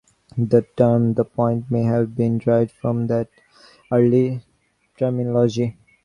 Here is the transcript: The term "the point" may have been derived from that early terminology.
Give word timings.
The 0.35 0.63
term 0.75 1.13
"the 1.13 1.23
point" 1.23 1.69
may 1.69 1.83
have 1.83 2.15
been 2.15 2.39
derived 2.39 2.71
from 2.71 3.05
that 3.05 3.29
early 3.91 4.41
terminology. 4.97 5.77